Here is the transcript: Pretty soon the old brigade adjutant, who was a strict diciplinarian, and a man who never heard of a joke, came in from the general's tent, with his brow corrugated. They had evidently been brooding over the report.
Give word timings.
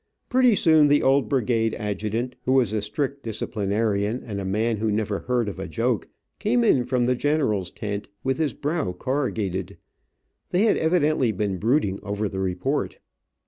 Pretty 0.29 0.55
soon 0.55 0.87
the 0.87 1.03
old 1.03 1.29
brigade 1.29 1.75
adjutant, 1.75 2.35
who 2.45 2.53
was 2.53 2.73
a 2.73 2.81
strict 2.81 3.21
diciplinarian, 3.23 4.23
and 4.25 4.41
a 4.41 4.43
man 4.45 4.77
who 4.77 4.91
never 4.91 5.19
heard 5.19 5.47
of 5.47 5.59
a 5.59 5.67
joke, 5.67 6.07
came 6.39 6.63
in 6.63 6.83
from 6.83 7.05
the 7.05 7.13
general's 7.13 7.69
tent, 7.69 8.09
with 8.23 8.39
his 8.39 8.55
brow 8.55 8.93
corrugated. 8.93 9.77
They 10.49 10.63
had 10.63 10.77
evidently 10.77 11.31
been 11.31 11.59
brooding 11.59 11.99
over 12.01 12.27
the 12.27 12.39
report. 12.39 12.97